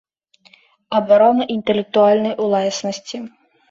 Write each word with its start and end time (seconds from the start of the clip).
Абарона 0.97 1.43
iнтэлектуальнай 1.57 2.33
уласнасцi. 2.43 3.17